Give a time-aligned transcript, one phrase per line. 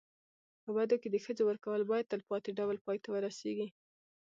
[0.63, 3.67] په بدو کي د ښځو ورکول باید تلپاتي ډول پای ته ورسېږي.